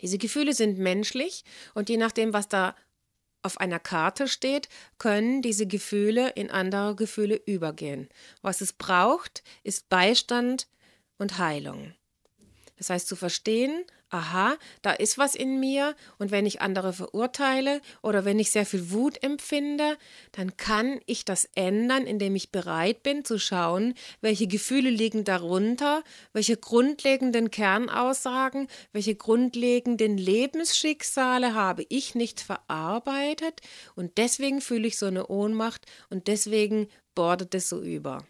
Diese 0.00 0.18
Gefühle 0.18 0.52
sind 0.52 0.78
menschlich 0.78 1.44
und 1.74 1.88
je 1.88 1.96
nachdem, 1.96 2.32
was 2.32 2.48
da 2.48 2.76
auf 3.42 3.58
einer 3.58 3.78
Karte 3.78 4.28
steht, 4.28 4.68
können 4.98 5.42
diese 5.42 5.66
Gefühle 5.66 6.30
in 6.30 6.50
andere 6.50 6.94
Gefühle 6.94 7.36
übergehen. 7.46 8.08
Was 8.42 8.60
es 8.60 8.72
braucht, 8.72 9.42
ist 9.62 9.88
Beistand 9.88 10.66
und 11.18 11.38
Heilung. 11.38 11.94
Das 12.78 12.90
heißt 12.90 13.08
zu 13.08 13.16
verstehen, 13.16 13.84
aha, 14.10 14.56
da 14.82 14.92
ist 14.92 15.18
was 15.18 15.34
in 15.34 15.60
mir 15.60 15.94
und 16.18 16.30
wenn 16.30 16.46
ich 16.46 16.62
andere 16.62 16.92
verurteile 16.92 17.80
oder 18.02 18.24
wenn 18.24 18.38
ich 18.38 18.50
sehr 18.50 18.64
viel 18.64 18.90
Wut 18.90 19.22
empfinde, 19.22 19.98
dann 20.32 20.56
kann 20.56 21.00
ich 21.06 21.24
das 21.24 21.48
ändern, 21.54 22.06
indem 22.06 22.36
ich 22.36 22.50
bereit 22.50 23.02
bin 23.02 23.24
zu 23.24 23.38
schauen, 23.38 23.94
welche 24.20 24.46
Gefühle 24.46 24.90
liegen 24.90 25.24
darunter, 25.24 26.02
welche 26.32 26.56
grundlegenden 26.56 27.50
Kernaussagen, 27.50 28.68
welche 28.92 29.16
grundlegenden 29.16 30.16
Lebensschicksale 30.16 31.54
habe 31.54 31.84
ich 31.88 32.14
nicht 32.14 32.40
verarbeitet 32.40 33.60
und 33.94 34.18
deswegen 34.18 34.60
fühle 34.60 34.86
ich 34.86 34.98
so 34.98 35.06
eine 35.06 35.26
Ohnmacht 35.26 35.84
und 36.10 36.28
deswegen 36.28 36.88
bordet 37.14 37.54
es 37.54 37.68
so 37.68 37.82
über. 37.82 38.24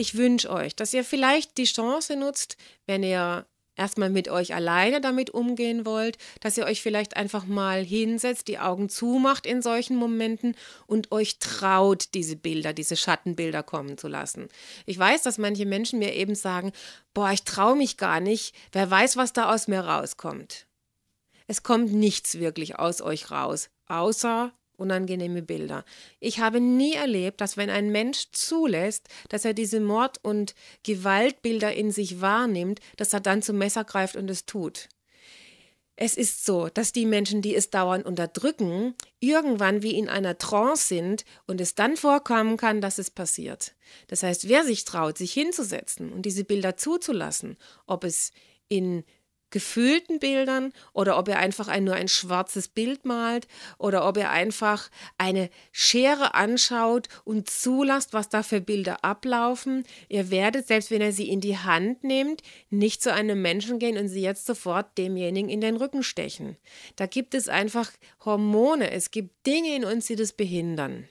Ich 0.00 0.16
wünsche 0.16 0.48
euch, 0.48 0.74
dass 0.74 0.94
ihr 0.94 1.04
vielleicht 1.04 1.58
die 1.58 1.64
Chance 1.64 2.16
nutzt, 2.16 2.56
wenn 2.86 3.02
ihr 3.02 3.44
erstmal 3.76 4.08
mit 4.08 4.30
euch 4.30 4.54
alleine 4.54 5.02
damit 5.02 5.28
umgehen 5.28 5.84
wollt, 5.84 6.16
dass 6.40 6.56
ihr 6.56 6.64
euch 6.64 6.80
vielleicht 6.80 7.18
einfach 7.18 7.44
mal 7.44 7.84
hinsetzt, 7.84 8.48
die 8.48 8.58
Augen 8.58 8.88
zumacht 8.88 9.44
in 9.44 9.60
solchen 9.60 9.96
Momenten 9.96 10.56
und 10.86 11.12
euch 11.12 11.38
traut, 11.38 12.14
diese 12.14 12.36
Bilder, 12.36 12.72
diese 12.72 12.96
Schattenbilder 12.96 13.62
kommen 13.62 13.98
zu 13.98 14.08
lassen. 14.08 14.48
Ich 14.86 14.98
weiß, 14.98 15.20
dass 15.20 15.36
manche 15.36 15.66
Menschen 15.66 15.98
mir 15.98 16.14
eben 16.14 16.34
sagen, 16.34 16.72
boah, 17.12 17.32
ich 17.32 17.42
traue 17.42 17.76
mich 17.76 17.98
gar 17.98 18.20
nicht, 18.20 18.54
wer 18.72 18.90
weiß, 18.90 19.18
was 19.18 19.34
da 19.34 19.52
aus 19.52 19.68
mir 19.68 19.80
rauskommt. 19.80 20.66
Es 21.46 21.62
kommt 21.62 21.92
nichts 21.92 22.38
wirklich 22.38 22.78
aus 22.78 23.02
euch 23.02 23.30
raus, 23.30 23.68
außer 23.86 24.50
unangenehme 24.80 25.42
Bilder. 25.42 25.84
Ich 26.18 26.40
habe 26.40 26.60
nie 26.60 26.94
erlebt, 26.94 27.40
dass 27.40 27.56
wenn 27.56 27.70
ein 27.70 27.92
Mensch 27.92 28.30
zulässt, 28.32 29.08
dass 29.28 29.44
er 29.44 29.54
diese 29.54 29.80
Mord- 29.80 30.18
und 30.22 30.54
Gewaltbilder 30.82 31.72
in 31.74 31.90
sich 31.92 32.20
wahrnimmt, 32.20 32.80
dass 32.96 33.12
er 33.12 33.20
dann 33.20 33.42
zum 33.42 33.58
Messer 33.58 33.84
greift 33.84 34.16
und 34.16 34.30
es 34.30 34.46
tut. 34.46 34.88
Es 36.02 36.16
ist 36.16 36.46
so, 36.46 36.70
dass 36.70 36.92
die 36.92 37.04
Menschen, 37.04 37.42
die 37.42 37.54
es 37.54 37.68
dauernd 37.68 38.06
unterdrücken, 38.06 38.94
irgendwann 39.18 39.82
wie 39.82 39.98
in 39.98 40.08
einer 40.08 40.38
Trance 40.38 40.86
sind 40.86 41.26
und 41.46 41.60
es 41.60 41.74
dann 41.74 41.94
vorkommen 41.94 42.56
kann, 42.56 42.80
dass 42.80 42.96
es 42.96 43.10
passiert. 43.10 43.74
Das 44.06 44.22
heißt, 44.22 44.48
wer 44.48 44.64
sich 44.64 44.86
traut, 44.86 45.18
sich 45.18 45.34
hinzusetzen 45.34 46.10
und 46.10 46.22
diese 46.22 46.44
Bilder 46.44 46.78
zuzulassen, 46.78 47.58
ob 47.86 48.04
es 48.04 48.32
in 48.68 49.04
gefühlten 49.50 50.18
Bildern 50.18 50.72
oder 50.92 51.18
ob 51.18 51.28
er 51.28 51.38
einfach 51.38 51.68
ein, 51.68 51.84
nur 51.84 51.94
ein 51.94 52.08
schwarzes 52.08 52.68
Bild 52.68 53.04
malt 53.04 53.46
oder 53.78 54.06
ob 54.06 54.16
er 54.16 54.30
einfach 54.30 54.90
eine 55.18 55.50
Schere 55.72 56.34
anschaut 56.34 57.08
und 57.24 57.50
zulässt, 57.50 58.12
was 58.12 58.28
da 58.28 58.42
für 58.42 58.60
Bilder 58.60 59.04
ablaufen. 59.04 59.84
Ihr 60.08 60.30
werdet, 60.30 60.66
selbst 60.66 60.90
wenn 60.90 61.00
er 61.00 61.12
sie 61.12 61.28
in 61.28 61.40
die 61.40 61.58
Hand 61.58 62.04
nimmt, 62.04 62.42
nicht 62.70 63.02
zu 63.02 63.12
einem 63.12 63.42
Menschen 63.42 63.78
gehen 63.78 63.98
und 63.98 64.08
sie 64.08 64.22
jetzt 64.22 64.46
sofort 64.46 64.96
demjenigen 64.98 65.50
in 65.50 65.60
den 65.60 65.76
Rücken 65.76 66.02
stechen. 66.02 66.56
Da 66.96 67.06
gibt 67.06 67.34
es 67.34 67.48
einfach 67.48 67.90
Hormone, 68.24 68.90
es 68.90 69.10
gibt 69.10 69.46
Dinge 69.46 69.74
in 69.74 69.84
uns, 69.84 70.06
die 70.06 70.16
das 70.16 70.32
behindern. 70.32 71.08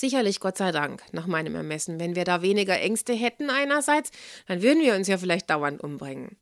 Sicherlich, 0.00 0.40
Gott 0.40 0.56
sei 0.56 0.72
Dank, 0.72 1.02
nach 1.12 1.26
meinem 1.26 1.54
Ermessen. 1.54 2.00
Wenn 2.00 2.16
wir 2.16 2.24
da 2.24 2.40
weniger 2.40 2.80
Ängste 2.80 3.12
hätten 3.12 3.50
einerseits, 3.50 4.10
dann 4.46 4.62
würden 4.62 4.82
wir 4.82 4.94
uns 4.94 5.08
ja 5.08 5.18
vielleicht 5.18 5.50
dauernd 5.50 5.82
umbringen. 5.82 6.38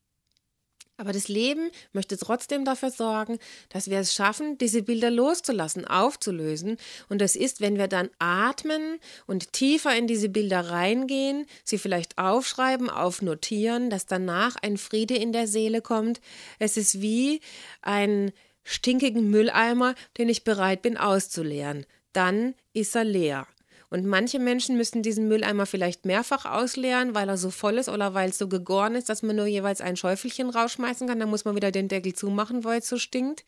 Aber 0.99 1.13
das 1.13 1.29
Leben 1.29 1.71
möchte 1.93 2.19
trotzdem 2.19 2.65
dafür 2.65 2.91
sorgen, 2.91 3.39
dass 3.69 3.89
wir 3.89 4.01
es 4.01 4.13
schaffen, 4.13 4.59
diese 4.59 4.83
Bilder 4.83 5.11
loszulassen, 5.11 5.87
aufzulösen. 5.87 6.77
Und 7.09 7.21
das 7.21 7.37
ist, 7.37 7.61
wenn 7.61 7.79
wir 7.79 7.87
dann 7.87 8.11
atmen 8.19 8.99
und 9.27 9.53
tiefer 9.53 9.97
in 9.97 10.09
diese 10.09 10.29
Bilder 10.29 10.71
reingehen, 10.71 11.47
sie 11.63 11.79
vielleicht 11.79 12.19
aufschreiben, 12.19 12.91
aufnotieren, 12.91 13.91
dass 13.91 14.07
danach 14.07 14.57
ein 14.57 14.77
Friede 14.77 15.15
in 15.15 15.33
der 15.33 15.47
Seele 15.47 15.83
kommt. 15.83 16.21
Es 16.59 16.77
ist 16.77 17.01
wie 17.01 17.41
ein 17.81 18.33
stinkigen 18.65 19.31
Mülleimer, 19.31 19.95
den 20.19 20.29
ich 20.29 20.43
bereit 20.43 20.83
bin 20.83 20.97
auszuleeren. 20.97 21.87
Dann 22.13 22.55
ist 22.73 22.97
er 22.97 23.05
leer. 23.05 23.47
Und 23.91 24.05
manche 24.05 24.39
Menschen 24.39 24.77
müssen 24.77 25.03
diesen 25.03 25.29
Mülleimer 25.29 25.65
vielleicht 25.65 26.05
mehrfach 26.05 26.45
ausleeren, 26.45 27.15
weil 27.15 27.29
er 27.29 27.39
so 27.39 27.51
voll 27.51 27.79
ist 27.79 27.89
oder 27.89 28.13
weil 28.13 28.29
es 28.31 28.39
so 28.39 28.49
gegoren 28.49 28.95
ist, 28.95 29.09
dass 29.09 29.23
man 29.23 29.37
nur 29.37 29.47
jeweils 29.47 29.81
ein 29.81 29.97
Schäufelchen 29.97 30.51
rausschmeißen 30.51 31.09
kann. 31.09 31.19
Dann 31.19 31.31
muss 31.31 31.47
man 31.47 31.57
wieder 31.57 31.71
den 31.71 31.89
Deckel 31.89 32.13
zumachen, 32.15 32.65
weil 32.65 32.81
es 32.81 32.89
so 32.89 32.99
stinkt. 32.99 33.45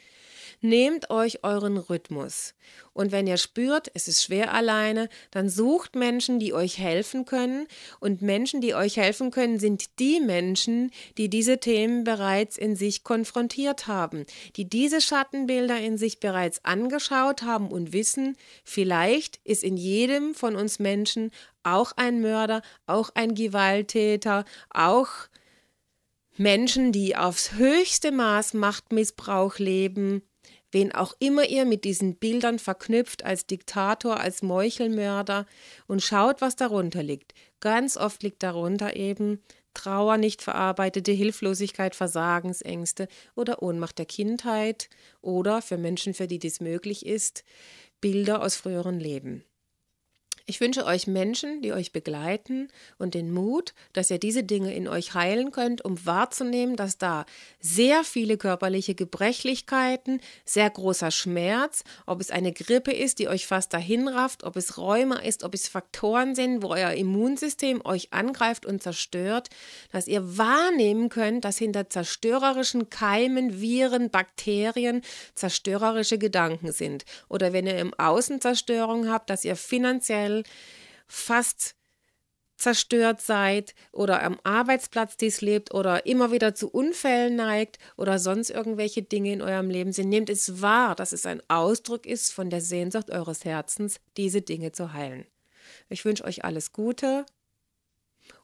Nehmt 0.61 1.11
euch 1.11 1.45
euren 1.45 1.77
Rhythmus. 1.77 2.55
Und 2.93 3.13
wenn 3.13 3.27
ihr 3.27 3.37
spürt, 3.37 3.91
es 3.95 4.09
ist 4.09 4.23
schwer 4.23 4.53
alleine, 4.53 5.09
dann 5.31 5.49
sucht 5.49 5.95
Menschen, 5.95 6.39
die 6.39 6.53
euch 6.53 6.79
helfen 6.79 7.25
können. 7.25 7.67
Und 8.01 8.23
Menschen, 8.23 8.61
die 8.61 8.75
euch 8.75 8.97
helfen 8.97 9.31
können, 9.31 9.59
sind 9.59 9.99
die 9.99 10.21
Menschen, 10.21 10.91
die 11.17 11.29
diese 11.29 11.59
Themen 11.59 12.05
bereits 12.05 12.59
in 12.59 12.77
sich 12.77 13.05
konfrontiert 13.05 13.87
haben, 13.87 14.27
die 14.57 14.69
diese 14.69 15.01
Schattenbilder 15.01 15.79
in 15.79 15.99
sich 15.99 16.21
bereits 16.21 16.65
angeschaut 16.65 17.43
haben 17.43 17.69
und 17.69 17.93
wissen, 17.93 18.37
vielleicht 18.65 19.41
ist 19.45 19.65
in 19.65 19.77
jedem 19.77 20.35
von 20.35 20.57
uns 20.57 20.79
Menschen 20.79 21.31
auch 21.63 21.93
ein 21.97 22.21
Mörder, 22.21 22.63
auch 22.87 23.11
ein 23.15 23.35
Gewalttäter, 23.35 24.45
auch 24.71 25.09
Menschen, 26.37 26.91
die 26.91 27.17
aufs 27.17 27.53
höchste 27.53 28.13
Maß 28.13 28.55
Machtmissbrauch 28.55 29.59
leben, 29.59 30.23
wen 30.73 30.93
auch 30.93 31.15
immer 31.19 31.49
ihr 31.49 31.65
mit 31.65 31.85
diesen 31.85 32.17
Bildern 32.17 32.59
verknüpft 32.59 33.25
als 33.25 33.47
Diktator, 33.47 34.21
als 34.21 34.43
Meuchelmörder 34.43 35.47
und 35.87 36.03
schaut, 36.03 36.41
was 36.41 36.57
darunter 36.57 37.03
liegt. 37.03 37.35
Ganz 37.61 37.97
oft 37.97 38.23
liegt 38.23 38.43
darunter 38.43 38.97
eben 38.97 39.41
Trauer, 39.75 40.17
nicht 40.17 40.43
verarbeitete 40.43 41.13
Hilflosigkeit, 41.13 41.95
Versagensängste 41.95 43.09
oder 43.37 43.63
Ohnmacht 43.63 43.99
der 43.99 44.07
Kindheit 44.07 44.89
oder 45.21 45.63
für 45.63 45.79
Menschen, 45.79 46.15
für 46.15 46.27
die 46.27 46.39
dies 46.39 46.61
möglich 46.61 47.07
ist, 47.07 47.45
Bilder 48.01 48.43
aus 48.43 48.57
früheren 48.57 48.99
Leben. 48.99 49.45
Ich 50.47 50.61
wünsche 50.61 50.85
euch 50.85 51.07
Menschen, 51.07 51.63
die 51.63 51.73
euch 51.73 51.93
begleiten 51.93 52.69
und 52.99 53.15
den 53.15 53.33
Mut, 53.33 53.75
dass 53.93 54.11
ihr 54.11 54.19
diese 54.19 54.43
Dinge 54.43 54.75
in 54.75 54.89
euch 54.89 55.15
heilen 55.15 55.53
könnt, 55.53 55.85
um 55.85 56.05
wahrzunehmen, 56.07 56.77
dass 56.77 56.99
da 56.99 57.25
sehr 57.61 58.05
viele 58.05 58.37
körperliche 58.37 58.95
Gebrechlichkeiten, 58.95 60.21
sehr 60.45 60.69
großer 60.71 61.11
Schmerz, 61.11 61.85
ob 62.07 62.21
es 62.21 62.31
eine 62.31 62.53
Grippe 62.53 62.93
ist, 62.93 63.19
die 63.19 63.29
euch 63.29 63.47
fast 63.47 63.73
dahin 63.75 64.09
rafft, 64.09 64.45
ob 64.45 64.57
es 64.57 64.79
Rheuma 64.79 65.17
ist, 65.17 65.45
ob 65.45 65.55
es 65.55 65.69
Faktoren 65.69 66.35
sind, 66.35 66.63
wo 66.63 66.69
euer 66.69 66.93
Immunsystem 66.93 67.85
euch 67.85 68.13
angreift 68.13 68.67
und 68.67 68.83
zerstört, 68.83 69.49
dass 69.93 70.09
ihr 70.09 70.39
wahrnehmen 70.39 71.09
könnt, 71.09 71.45
dass 71.45 71.59
hinter 71.59 71.91
zerstörerischen 71.91 72.91
Keimen, 72.91 73.61
Viren, 73.61 74.11
Bakterien 74.11 75.03
zerstörerische 75.35 76.19
Gedanken 76.19 76.73
sind. 76.73 77.05
Oder 77.29 77.53
wenn 77.53 77.67
ihr 77.67 77.79
im 77.79 77.95
Außen 77.95 78.41
Zerstörung 78.41 79.09
habt, 79.09 79.31
dass 79.31 79.45
ihr 79.45 79.57
finanziell 79.57 80.30
finanziell 80.31 80.45
fast 81.11 81.75
zerstört 82.57 83.23
seid 83.23 83.75
oder 83.91 84.23
am 84.23 84.39
Arbeitsplatz 84.45 85.17
dies 85.17 85.41
lebt 85.41 85.73
oder 85.73 86.05
immer 86.05 86.31
wieder 86.31 86.55
zu 86.55 86.69
Unfällen 86.71 87.35
neigt 87.35 87.79
oder 87.97 88.19
sonst 88.19 88.51
irgendwelche 88.51 89.03
Dinge 89.03 89.33
in 89.33 89.43
eurem 89.43 89.71
Leben 89.71 89.93
sind, 89.93 90.11
nehmt 90.11 90.29
es 90.29 90.61
wahr, 90.61 90.95
dass 90.95 91.13
es 91.13 91.25
ein 91.25 91.43
Ausdruck 91.49 92.05
ist 92.05 92.33
von 92.33 92.51
der 92.51 92.61
Sehnsucht 92.61 93.11
eures 93.11 93.47
Herzens, 93.47 93.99
diese 94.19 94.43
Dinge 94.43 94.73
zu 94.73 94.93
heilen. 94.93 95.27
Ich 95.89 96.05
wünsche 96.05 96.25
euch 96.25 96.45
alles 96.45 96.73
Gute 96.73 97.25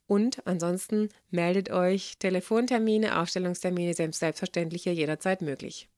und 0.07 0.47
ansonsten 0.47 1.11
meldet 1.31 1.71
euch 1.71 2.17
Telefontermine, 2.19 3.21
Aufstellungstermine 3.21 3.93
selbstverständlich 3.95 4.87
jederzeit 4.87 5.43
möglich. 5.43 5.91